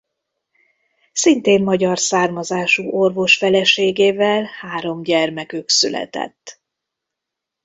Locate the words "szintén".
1.11-1.63